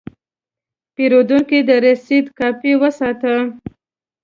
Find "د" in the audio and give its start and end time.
1.67-1.69